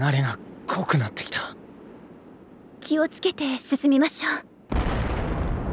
[0.00, 0.38] 汚れが
[0.68, 1.40] 濃くなってきた。
[2.80, 4.30] 気をつけて進みましょ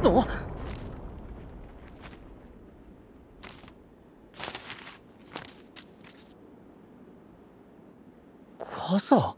[0.03, 0.07] う。
[0.07, 0.25] お
[8.59, 9.35] 傘？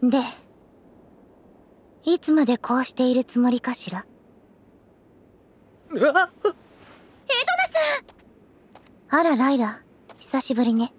[0.00, 0.22] で
[2.04, 4.06] いつまでこうしているつもりかしら？
[5.90, 6.30] うわエドナさ
[9.16, 9.82] んあらライラ
[10.20, 10.94] 久しぶりね。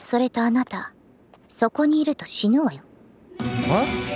[0.00, 0.92] それとあなた
[1.48, 2.82] そこにいると死ぬわよ。
[3.38, 4.07] 氷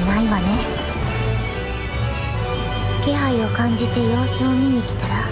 [0.00, 0.44] てないわね。
[3.04, 5.24] 気配を感じて様子を見に来たら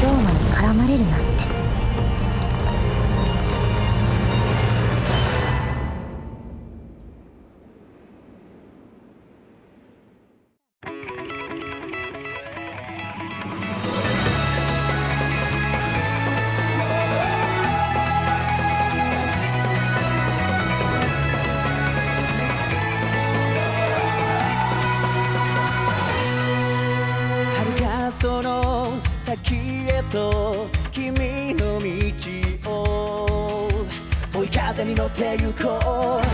[0.00, 1.35] 氷馬に絡まれるなんて。
[34.76, 35.80] 風に乗って行こ
[36.20, 36.24] う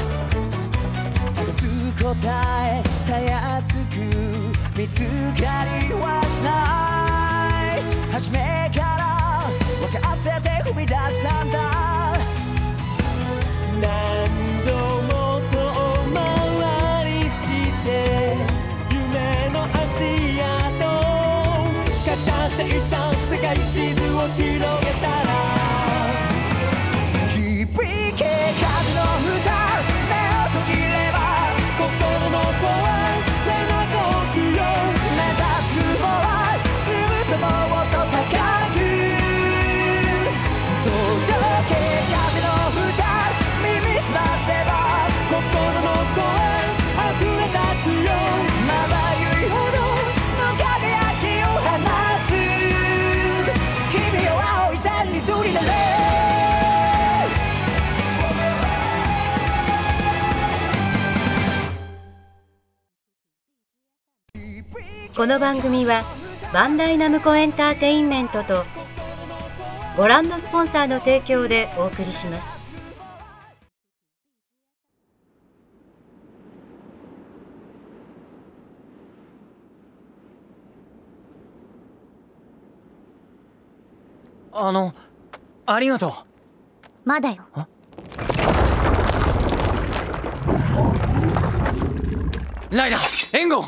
[1.36, 1.62] 探す
[2.02, 2.10] 答
[2.66, 4.02] えたやすく
[4.76, 4.98] 見つ
[5.40, 6.50] かりはしな
[7.76, 7.80] い
[8.12, 9.02] 初めから
[9.78, 11.72] 分かってて踏み出したんだ
[65.22, 66.02] この番組は
[66.52, 68.64] バンダイナムコエンターテインメントと
[69.96, 72.58] ご覧のスポンサーの提供でお送りします。
[84.52, 84.92] あの
[85.66, 86.12] ありがとう。
[87.04, 87.44] まだよ。
[92.72, 92.98] ライダ
[93.32, 93.64] 援護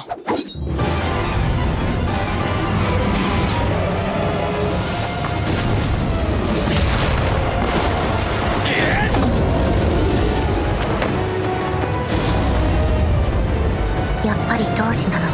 [14.55, 15.33] ぱり同志なのね。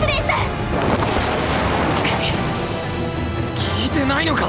[0.00, 0.38] スレイさん
[3.56, 4.48] 聞いてないのか。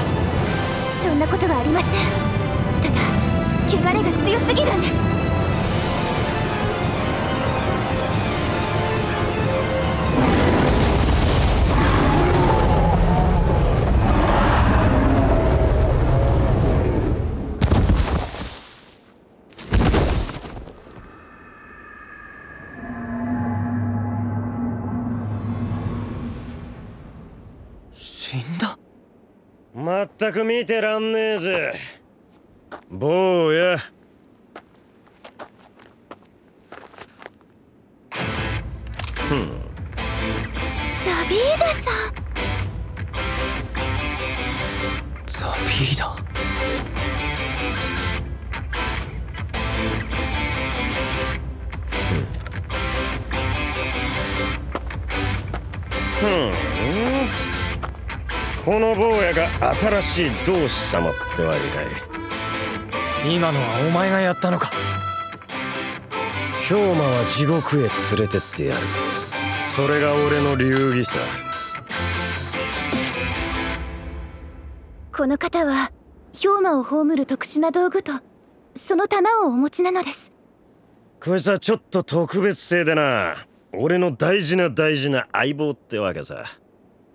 [1.04, 1.90] そんなことはありません。
[2.81, 2.96] ただ
[3.68, 5.21] 汚れが強すぎるんです
[30.22, 31.74] まったく見てらんねえぜ。
[32.92, 33.78] 坊や。
[33.78, 33.84] ザ
[41.28, 42.14] ビーダさん。
[45.26, 46.16] ザビーダ？
[56.20, 57.50] ふん
[58.63, 63.36] この坊やが新しい同志様ってわけかい。
[63.36, 64.72] 今のはお前がやったのか。
[66.69, 68.81] 氷馬は地獄へ連れてってやる。
[69.75, 71.13] それが俺の流儀さ。
[75.12, 75.92] この方は
[76.34, 78.13] 氷馬を葬る特殊な道具と
[78.75, 80.31] その玉をお持ちなのです。
[81.19, 83.48] こいつはちょっと特別性でな。
[83.74, 86.44] 俺の大事な大事な相棒ってわけさ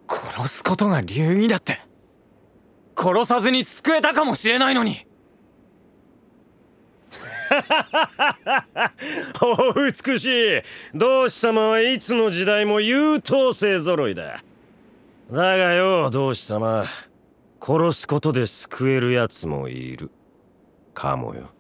[0.09, 1.81] 殺すことが流儀だって。
[2.97, 5.07] 殺さずに救えたかもしれないのに。
[9.41, 10.63] お美しい。
[10.95, 14.43] 同志様はいつの時代も優等生揃いだ。
[15.31, 16.87] だがよ同志様。
[17.61, 20.11] 殺すことで救えるやつもいる。
[20.95, 21.51] かもよ。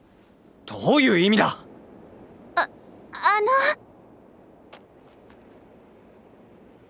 [0.64, 1.58] どういう意味だ？
[2.56, 2.68] あ
[3.40, 3.46] の。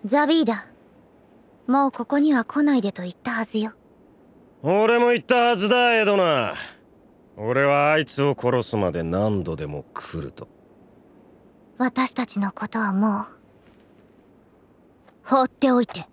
[0.05, 0.67] ザビーダ
[1.67, 3.73] もうここには来ないでと言ったはずよ。
[4.63, 6.53] 俺も言ったはずだエドナ。
[7.35, 10.47] 俺はあいつを殺すまで何度でも来ると。
[11.77, 13.25] 私たちのことはもう
[15.25, 16.07] 放っておいて。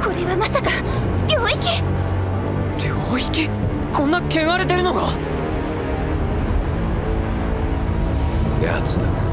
[0.00, 0.70] これはまさか
[1.28, 1.82] 領域？
[2.86, 3.50] 領域？
[3.92, 5.08] こんな汚れてるのが？
[8.62, 9.29] やつだ。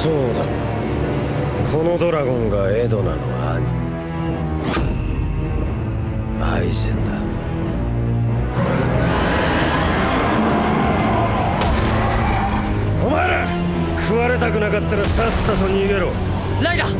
[0.00, 0.46] そうだ。
[1.70, 3.66] このドラゴンがエドナの兄。
[6.42, 7.12] アイゼンだ。
[13.04, 13.46] お前ら
[14.08, 16.10] 食われたくなかったらさっさと逃げろ。
[16.62, 16.98] ライダすぐ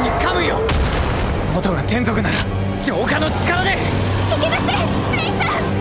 [0.00, 0.58] にカムイよ。
[1.54, 2.34] 元が天族なら
[2.82, 3.70] 浄化の力で。
[3.70, 4.72] いけませんス
[5.16, 5.75] レイさん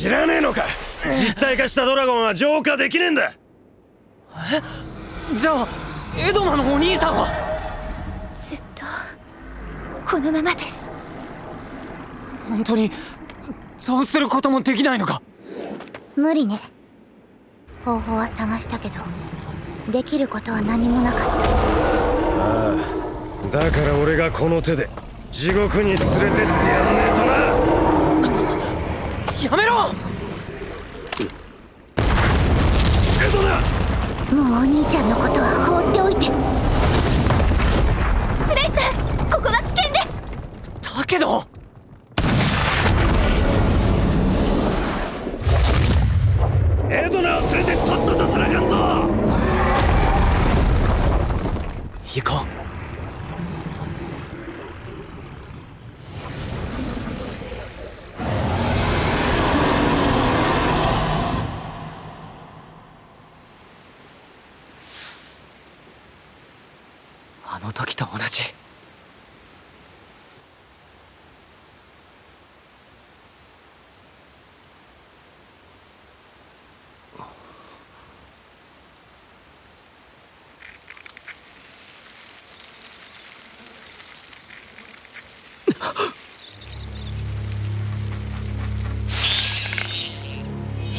[0.00, 0.64] 知らねえのか。
[1.04, 3.34] 実体化したドラゴンは浄化できねえんだ。
[5.34, 5.68] じゃあ
[6.16, 7.28] エドナのお兄さんは？
[8.34, 8.86] ずっと
[10.10, 10.90] このままです。
[12.48, 12.90] 本当に
[13.76, 15.20] そうすることもできないのか？
[16.16, 16.58] 無理ね。
[17.84, 18.94] 方法は探したけど
[19.92, 21.26] できることは何もなかった。
[21.26, 22.74] あ
[23.44, 24.88] あだから俺がこの手で
[25.30, 26.89] 地獄に連れてってやんねえとな
[29.42, 29.90] やめろ！
[33.22, 33.58] エドナ
[34.30, 36.26] もうお兄ちゃんのことは放っておいて。
[38.46, 38.94] スレイさん
[39.30, 40.02] ここは危険で
[40.82, 40.94] す！
[40.94, 41.44] だけど！
[46.90, 48.76] エドナを連れてとっととつながんぞ！
[52.12, 52.46] 行こう
[67.52, 68.44] あの時と同じ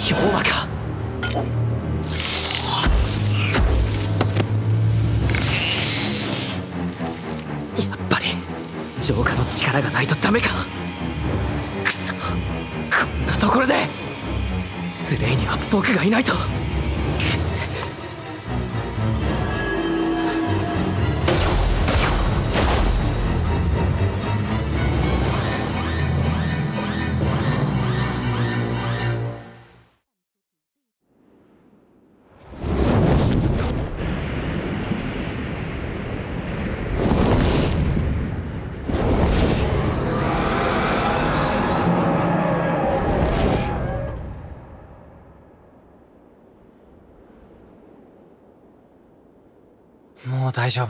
[0.09, 0.67] 氷馬か
[7.77, 8.25] やっぱり
[9.01, 10.49] 浄化の力がないとダメか。
[11.83, 12.19] くそこ
[13.23, 13.87] んなところで
[14.91, 16.33] スレイには僕がいないと。
[50.61, 50.89] 大丈夫。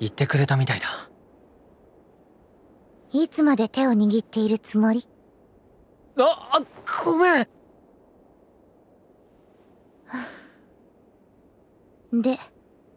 [0.00, 0.86] 言ってくれたみたいだ。
[3.12, 5.06] いつまで手を握っているつもり？
[6.16, 6.62] ああ
[7.04, 7.48] ごめん。
[12.22, 12.38] で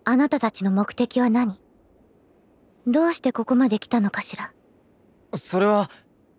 [0.05, 1.59] あなたたちの目的は何？
[2.87, 4.53] どうしてここまで来たのかしら？
[5.35, 5.91] それは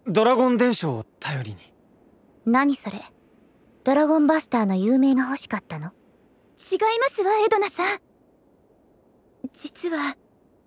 [0.07, 1.59] ドラゴン伝承を頼りに。
[2.47, 3.03] 何それ？
[3.85, 5.89] ドラゴンバスターの有名が欲しかったの？
[6.59, 8.08] 違いますわエドナさん
[9.53, 10.17] 実は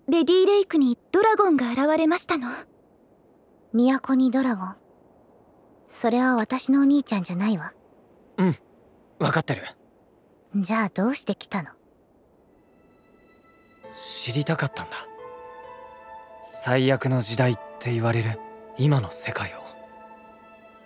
[0.08, 2.48] レディレイクにドラゴンが現れましたの。
[3.72, 4.76] 都にドラゴン？
[5.88, 7.72] それは私のお兄ちゃんじゃないわ。
[8.38, 8.56] うん
[9.18, 9.62] 分かってる。
[10.56, 11.70] じゃあどうして来たの？
[13.98, 14.96] 知りたかったんだ。
[16.42, 18.38] 最悪の時代って言われる
[18.78, 19.62] 今の世界を。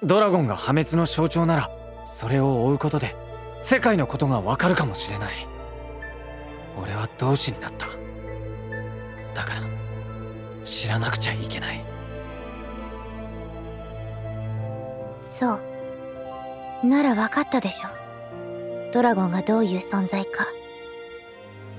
[0.03, 1.71] ドラゴンが破滅の象徴なら
[2.05, 3.17] それを追うことで
[3.63, 5.49] 世界のことがわかるかもしれない
[6.81, 7.87] 俺は同志になった。
[9.35, 9.63] だから
[10.65, 11.85] 知らなくちゃいけない。
[15.21, 16.87] そう。
[16.87, 17.89] なら分かったでしょ。
[18.93, 20.47] ドラゴンがどういう存在か。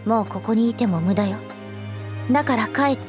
[0.06, 1.38] もうここにいても無駄よ。
[2.32, 3.02] だから帰って。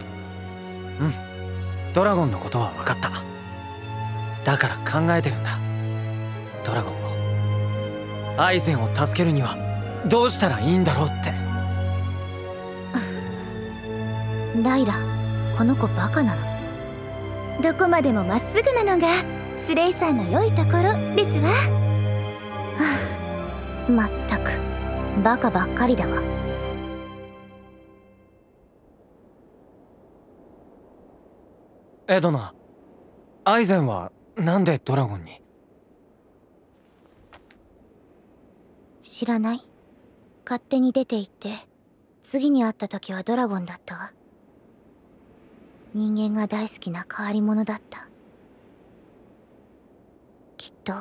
[1.01, 1.93] うん。
[1.93, 3.11] ドラゴンのことは分かった。
[4.45, 5.59] だから考えてるんだ。
[6.65, 7.09] ドラゴンを。
[8.43, 9.57] アイゼンを助けるには
[10.07, 11.48] どうしたらいいんだろうって
[14.63, 14.95] ライラ
[15.57, 17.63] この子バカなの。
[17.63, 19.09] どこまでもまっすぐなのが
[19.67, 21.51] スレイさんの良いところですわ。
[23.89, 24.51] まったく
[25.25, 26.23] バカばっかりだわ。
[32.07, 32.55] エドナ
[33.45, 35.43] アイゼンはなんでドラゴンに？
[39.03, 39.65] 知らない。
[40.45, 41.67] 勝手に出て行って
[42.23, 44.13] 次に会った時はドラゴンだったわ
[45.99, 48.09] 人間が大好きな変わり者だった。
[50.57, 50.95] きっと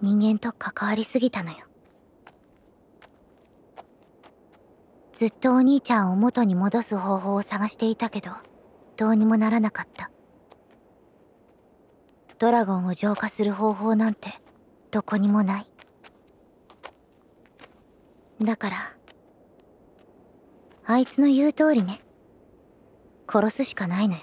[0.00, 1.58] 人間と関わりすぎたのよ。
[5.12, 8.32] ずっとお兄ちゃんを元に戻す方法を探していたけど
[8.96, 10.10] どうにもならなかった。
[12.40, 14.30] ドラゴンを浄化する方法なんて
[14.90, 15.70] どこにもない。
[18.40, 18.96] だから
[20.86, 22.00] あいつの言う通りね。
[23.32, 24.22] 殺すしかないのよ。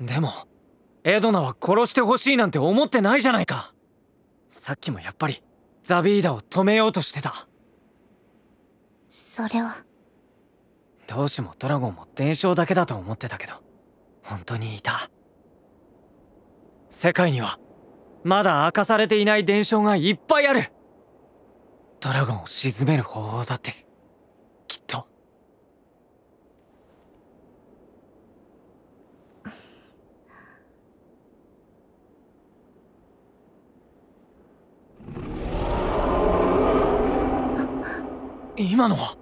[0.00, 0.32] でも
[1.04, 3.72] エドナは殺してほしいなんて思ってないじゃないか。
[4.48, 5.42] さっきもやっぱり
[5.82, 7.48] ザビーダを止めようとしてた。
[9.08, 9.84] それは。
[11.06, 13.54] 同志もドラゴンも伝承だけだと思ってたけど
[14.22, 15.10] 本当にいた。
[16.88, 17.58] 世界には
[18.22, 20.72] まだ明かされていない伝承がいっぱいある。
[22.00, 23.86] ドラゴンを鎮める方法だって
[24.68, 25.06] きっと
[38.62, 39.19] 今のは。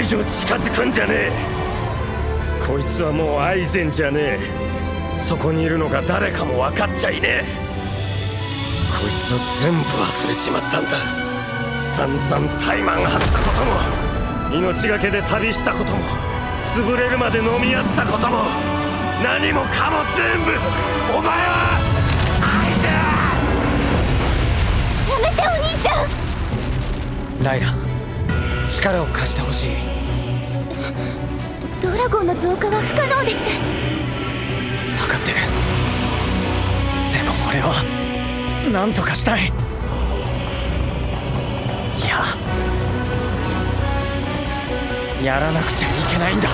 [0.00, 1.32] れ以上近づくんじゃねえ。
[2.66, 4.40] こいつはもうアイゼンじゃねえ。
[5.18, 7.44] そこにいるのが誰かも分かっちゃいねえ。
[8.90, 10.96] こいつを全部忘れちまったんだ。
[11.76, 13.44] 散々怠慢張ったこ
[14.48, 14.56] とも。
[14.56, 15.98] 命がけで旅したことも。
[16.74, 18.44] 潰れるまで飲み合ったことも。
[19.22, 20.52] 何もかも全部。
[21.16, 21.78] お前は。
[25.10, 25.92] やめてお兄ちゃ
[27.40, 27.44] ん。
[27.44, 27.89] ライラ
[28.70, 29.70] 力を貸してほしい。
[31.82, 33.36] ドラゴンの浄化は不可能です。
[34.98, 35.36] 分かってる。
[37.12, 37.82] でも俺は
[38.72, 39.46] 何とかしたい。
[39.46, 39.50] い
[45.22, 46.48] ややらなくちゃいけないんだ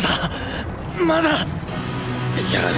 [0.00, 0.08] だ。
[0.08, 1.30] だまだ。
[1.30, 2.72] やろう。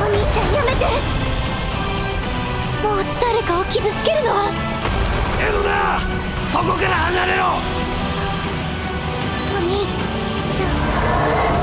[0.00, 0.84] お兄ちゃんやめて。
[2.82, 4.50] もう誰かを傷つけるのは。
[5.40, 6.00] エドナ
[6.52, 7.44] そこから離れろ。
[9.54, 11.59] お兄ちゃん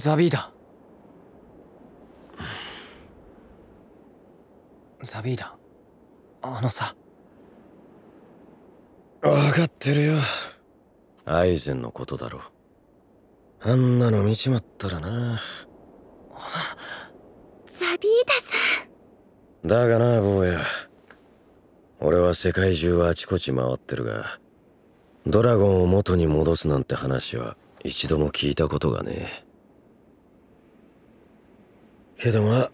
[0.00, 0.50] ザビーダ
[5.02, 5.54] ザビーダ
[6.40, 6.96] あのさ。
[9.20, 10.14] 分かってるよ。
[11.26, 12.40] アイゼンのことだろ
[13.60, 15.38] あんなの見ちまったらな。
[17.66, 18.56] ザビーダさ
[19.66, 19.68] ん。
[19.68, 20.62] だがな坊や。
[22.00, 24.40] 俺は世界中あちこち回ってるが
[25.26, 29.49] ドラゴンを元に戻すなんて話は一度も聞いたことがねえ
[32.20, 32.70] けどまあ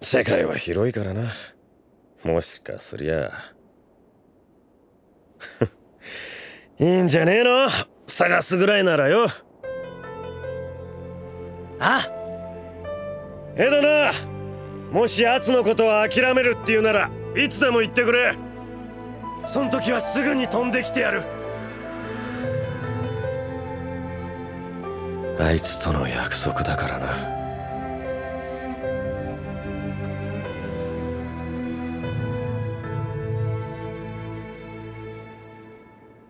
[0.00, 1.32] 世界は広いからな。
[2.24, 3.32] もしかすりゃ。
[6.78, 7.68] いいんじゃねえの？
[8.06, 9.26] 探すぐらいならよ。
[11.80, 12.08] あ
[13.56, 14.12] えだな
[14.92, 18.36] もし奴のことを諦めるっていうならいつでも言ってくれ。
[19.48, 21.22] そん時はすぐに飛んできてやる。
[25.40, 27.41] あいつとの約束だからな。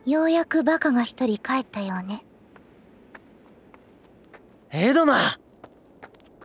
[0.04, 2.24] ようやくバカが一人帰ったようね。
[4.70, 5.38] エドナ！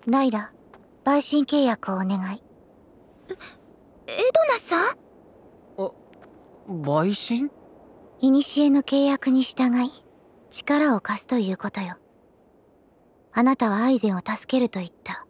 [0.05, 0.51] ライラ
[1.03, 2.43] 陪審契約をお願い。
[4.07, 4.97] エドナさん？
[6.67, 7.49] 陪審
[8.19, 8.31] 古
[8.69, 9.91] の契約に従い
[10.51, 11.97] 力を貸すということよ。
[13.31, 15.25] あなたはアイゼンを助けると言った。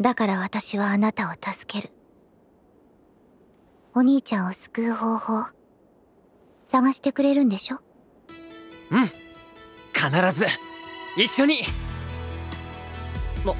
[0.00, 1.92] だから私はあなたを助ける。
[3.94, 5.46] お兄ちゃんを救う方法
[6.66, 7.78] 探してくれるんでしょ？
[9.94, 10.46] 必ず。
[11.16, 11.62] 一緒に。
[13.44, 13.56] も。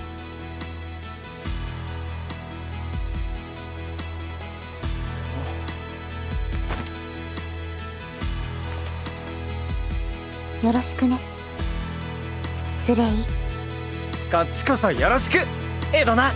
[10.62, 11.18] よろしくね。
[12.84, 13.06] スレイ
[14.30, 15.38] こっちこそよろしく。
[15.92, 16.32] エドナ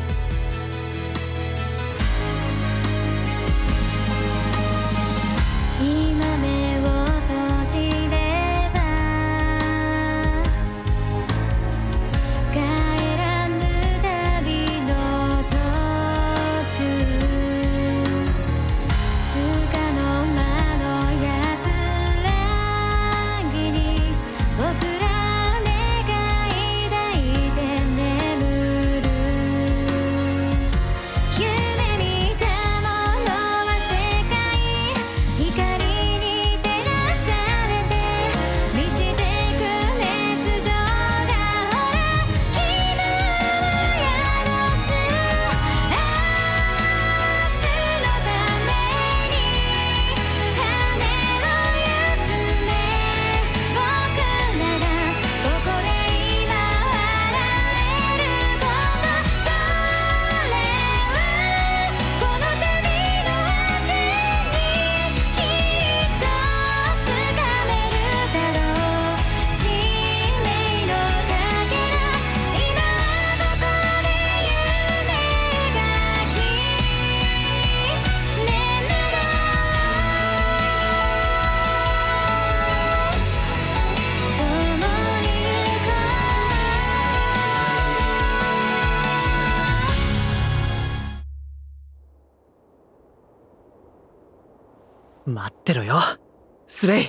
[96.80, 97.04] スレイ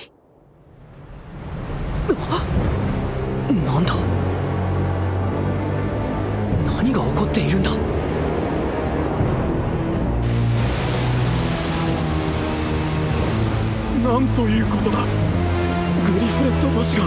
[3.64, 3.94] なんだ？
[6.66, 7.70] 何が起こっているんだ？
[7.70, 7.76] な
[14.18, 14.98] んということだ。
[14.98, 15.04] グ
[16.20, 17.04] リフレット星が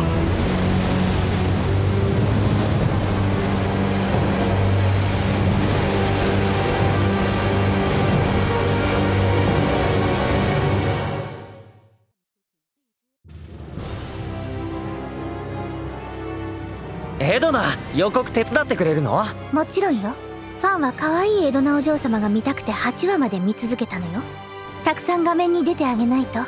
[17.36, 19.26] エドナ予告手伝ってくれるの？
[19.52, 20.14] もちろんよ。
[20.62, 24.22] ファンは可愛いエドナお嬢様が見たくて8話まで見続けたのよ。
[24.86, 26.40] たくさん画面に出てあげないと。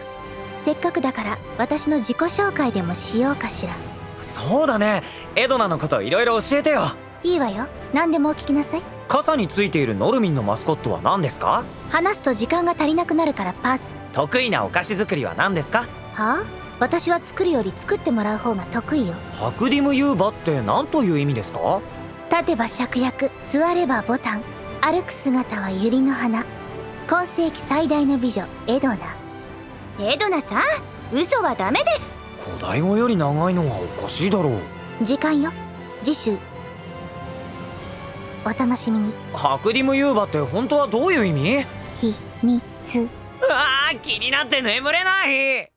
[0.60, 3.73] せっかくだから私の自己紹介でもしようかしら。
[4.21, 5.04] そうだね。
[5.36, 6.95] エドナのこといろいろ教えてよ。
[7.21, 7.67] いいわよ。
[7.93, 8.82] 何でもお聞きなさい。
[9.10, 11.65] 傘についているノルミンのマスコットは何ですか？
[11.89, 13.82] 話すと時間が足りなくなるからパス。
[14.13, 15.80] 得意なお菓子作りは何ですか？
[16.13, 16.67] はあ？
[16.80, 19.13] 私は作るより作ってもらう方が得意よ。
[19.34, 21.82] ハクディムユーバって何という意味ですか？
[22.30, 24.44] 立てば芍薬座ればボタン。
[24.82, 26.46] 歩く姿は百合の花。
[27.10, 28.98] 今世紀最大の美女エドナ。
[30.00, 30.62] エドナさん？
[31.12, 32.16] 嘘はダメです。
[32.46, 35.06] 古代語より長いのはおかしいだろう。
[35.06, 35.52] 時間よ。
[36.04, 36.38] 次週。
[38.46, 39.13] お楽しみに。
[39.34, 41.66] ハクディムユーバって本当はどういう意味？
[41.96, 43.10] 秘密。
[43.50, 45.72] あー気になって眠れない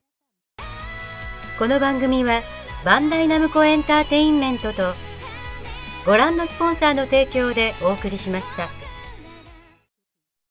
[1.60, 2.40] この番組は
[2.86, 4.94] バンダイナムコエンターテインメントと
[6.06, 8.79] ご覧のスポンサーの提供でお送りしました。